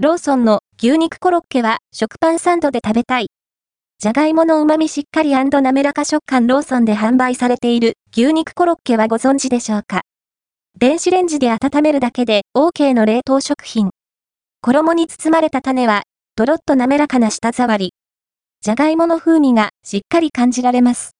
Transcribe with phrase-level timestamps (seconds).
[0.00, 3.26] ローソンの牛肉コロッケは食パンサンドで食べたい。
[3.98, 10.02] じゃがいもの旨味しっかり滑らか食感ローソンで販売されている牛肉コロッケはご存知でしょうか？
[10.78, 13.90] 電子レンジで温めるだけで OK の冷凍食品。
[14.60, 16.04] 衣に包まれた種は、
[16.36, 17.92] とろっと滑らかな舌触り。
[18.60, 21.16] じゃがいもの風味がしっかり感じられます。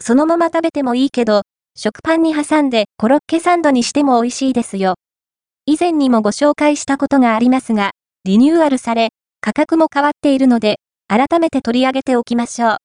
[0.00, 1.42] そのまま食べてもいいけど、
[1.74, 4.94] 食パンに挟んでコロッケサンドにしても美味しいですよ。
[5.66, 7.90] 以前にもご紹介したことがありますが、
[8.26, 9.10] リニューアルされ、
[9.42, 10.78] 価格も変わっているので、
[11.08, 12.76] 改めて取り上げておきましょう。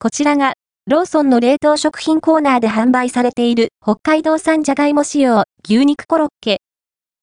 [0.00, 0.54] こちらが、
[0.88, 6.60] ローソンの冷凍食品コーナーで販売されている北海道産じゃがいも仕様牛肉コロッケ。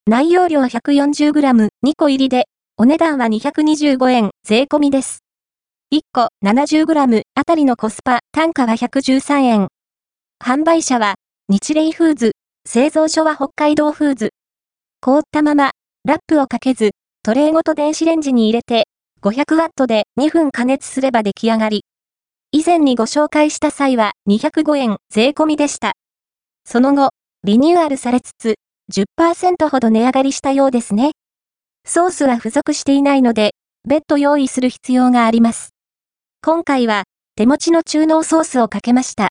[0.08, 2.46] 内容量 140g2 個入りで、
[2.78, 5.20] お値段は225円税込みです。
[5.94, 9.68] 1個 70g あたりのコスパ単価は113円。
[10.42, 11.16] 販売者は、
[11.50, 12.32] 日霊フーズ、
[12.66, 14.30] 製造所は北海道フーズ。
[15.02, 15.72] 凍ったまま、
[16.06, 16.92] ラップをかけず、
[17.24, 18.88] トレーごと電子レンジに入れて、
[19.22, 21.86] 500ワットで2分加熱すれば出来上がり。
[22.52, 25.94] 以前にご紹介した際は205円税込みでした。
[26.66, 27.12] その後、
[27.44, 28.56] リニューアルされつつ、
[28.92, 31.12] 10%ほど値上がりしたようですね。
[31.86, 33.52] ソースは付属していないので、
[33.88, 35.76] 別途用意する必要があります。
[36.44, 37.04] 今回は、
[37.36, 39.30] 手持ちの中濃ソースをかけました。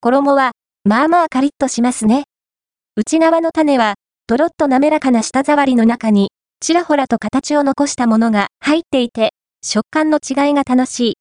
[0.00, 0.50] 衣は、
[0.82, 2.24] まあまあカリッとしますね。
[2.96, 3.94] 内側の種は、
[4.26, 6.32] とろっと滑らかな舌触りの中に、
[6.62, 11.14] ちらほらと形を残したものが入っていて、食感の違いが楽しい。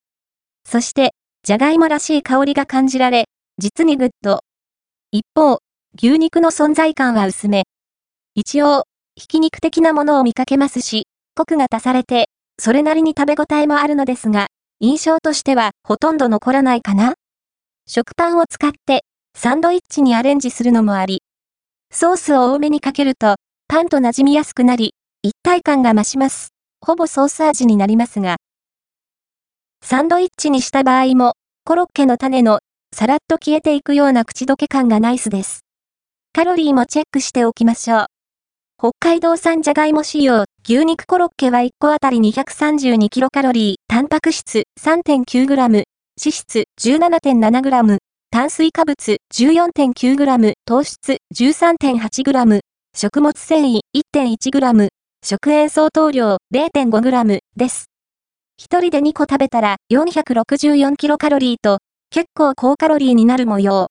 [0.69, 3.25] そして、じゃがいもらしい香りが感じられ、
[3.57, 4.41] 実にグッド。
[5.11, 5.57] 一方、
[5.97, 7.63] 牛肉の存在感は薄め。
[8.35, 8.83] 一応、
[9.15, 14.47] ひき肉的なものを見かけますし、コクが足されて、それなりに食べ応えもあるのですが、
[14.79, 17.15] 印象としてはほとんど残らないかな
[17.87, 19.05] 食パンを使って、
[19.35, 21.23] サンドイッチにアレンジするのもあり、
[21.91, 26.49] ソースを多めにかけると、パンと馴染みやすくなり、一体感が増します。
[26.83, 28.37] ほぼソース味になりますが。
[29.85, 31.33] サンドイッチにした場合も、
[31.63, 35.59] コロッケの種の、さらっと消えていくような口どけ感がナイスです。
[36.33, 38.05] カロリーもチェックしておきましょう。
[38.79, 45.85] 北海道産じゃがいも仕様、牛肉コロッケは1個あたり232キロカロリー、タンパク質 3.9g、脂
[46.17, 47.97] 質 17.7g、
[48.31, 52.59] 炭水化物 14.9g、糖質 13.8g、
[52.95, 54.89] 食物繊維 1.1g、
[55.23, 57.85] 食塩相当量 0.5g です。
[58.57, 61.77] 一人で2個食べたら464キロカロリーと
[62.09, 63.79] 結構高カロリーになる模様。